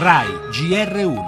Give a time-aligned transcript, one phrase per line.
[0.00, 1.24] RAI GR1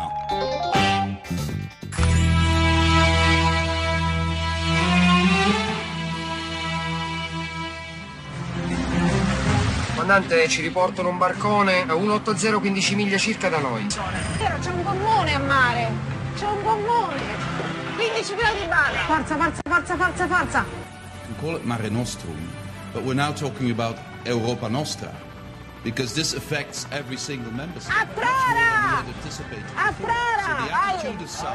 [9.88, 13.86] Comandante, ci riportano un barcone a 180 15 miglia circa da noi.
[13.88, 15.90] C'è un gommone a mare!
[16.36, 17.20] C'è un gommone!
[17.96, 18.96] 15 gradi di mare!
[19.06, 20.64] Forza, forza, forza, forza, forza!
[21.26, 22.38] can call it Mare Nostrum,
[22.92, 25.12] but we're now talking about Europa Nostra
[25.82, 27.94] because this affects every single member state.
[27.94, 28.26] A prora!
[28.26, 30.08] Much more than we had anticipated A before.
[30.08, 31.26] prora!
[31.26, 31.48] So.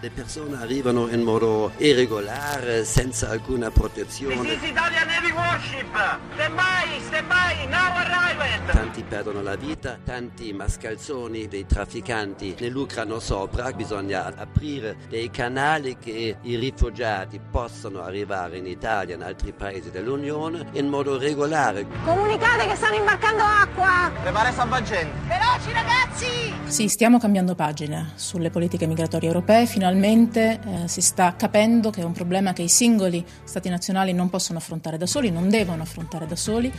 [0.00, 4.42] Le persone arrivano in modo irregolare, senza alcuna protezione.
[4.42, 5.86] This is Italian Navy Warship!
[6.34, 7.53] Stand by,
[8.94, 13.72] Tanti perdono la vita, tanti mascalzoni dei trafficanti ne lucrano sopra.
[13.72, 19.90] Bisogna aprire dei canali che i rifugiati possano arrivare in Italia e in altri paesi
[19.90, 21.84] dell'Unione in modo regolare.
[22.04, 24.12] Comunicate che stanno imbarcando acqua!
[24.22, 25.18] Prepare salvagente!
[25.26, 26.54] Veloci ragazzi!
[26.66, 32.04] Sì, stiamo cambiando pagina sulle politiche migratorie europee, finalmente eh, si sta capendo che è
[32.04, 36.28] un problema che i singoli Stati nazionali non possono affrontare da soli, non devono affrontare
[36.28, 36.72] da soli.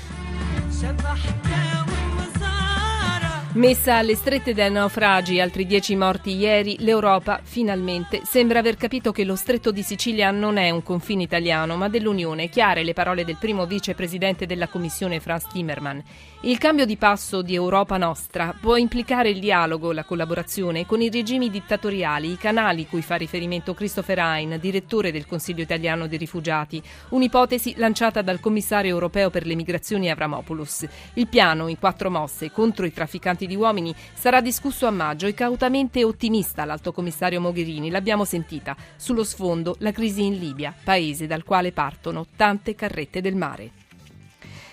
[3.55, 9.23] Messa alle strette dai naufragi, altri dieci morti ieri, l'Europa finalmente sembra aver capito che
[9.23, 12.49] lo stretto di Sicilia non è un confine italiano, ma dell'Unione.
[12.49, 16.03] Chiare le parole del primo vicepresidente della Commissione Franz Timmerman.
[16.41, 21.09] Il cambio di passo di Europa Nostra può implicare il dialogo, la collaborazione con i
[21.09, 26.83] regimi dittatoriali, i canali cui fa riferimento Christopher Hein, direttore del Consiglio italiano dei rifugiati,
[27.09, 30.85] un'ipotesi lanciata dal commissario europeo per le migrazioni Avramopoulos.
[31.13, 35.33] Il piano in quattro mosse contro i trafficanti di uomini sarà discusso a maggio e
[35.33, 38.75] cautamente ottimista l'alto commissario Mogherini, l'abbiamo sentita.
[38.95, 43.84] Sullo sfondo la crisi in Libia, paese dal quale partono tante carrette del mare.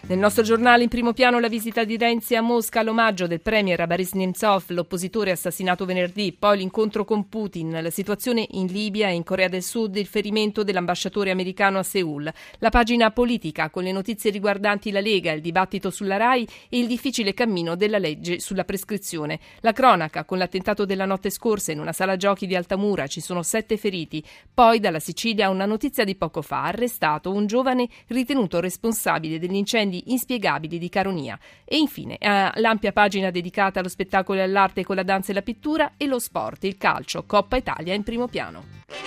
[0.05, 3.81] Nel nostro giornale in primo piano la visita di Renzi a Mosca, l'omaggio del premier
[3.81, 9.15] a Boris Nemtsov, l'oppositore assassinato venerdì, poi l'incontro con Putin, la situazione in Libia e
[9.15, 13.93] in Corea del Sud, il ferimento dell'ambasciatore americano a Seoul, la pagina politica con le
[13.93, 18.65] notizie riguardanti la Lega, il dibattito sulla RAI e il difficile cammino della legge sulla
[18.65, 23.21] prescrizione, la cronaca con l'attentato della notte scorsa in una sala giochi di Altamura, ci
[23.21, 28.59] sono sette feriti, poi dalla Sicilia una notizia di poco fa, arrestato un giovane ritenuto
[28.59, 29.55] responsabile degli
[29.93, 31.39] incendi inspiegabili di Caronia.
[31.65, 35.43] E infine eh, l'ampia pagina dedicata allo spettacolo e all'arte con la danza e la
[35.43, 39.02] pittura e lo sport, il calcio, Coppa Italia in primo piano.